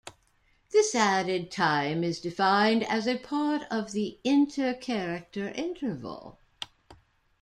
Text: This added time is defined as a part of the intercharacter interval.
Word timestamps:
This 0.71 0.95
added 0.95 1.51
time 1.51 2.03
is 2.03 2.19
defined 2.19 2.81
as 2.85 3.05
a 3.05 3.19
part 3.19 3.61
of 3.69 3.91
the 3.91 4.17
intercharacter 4.25 5.55
interval. 5.55 6.39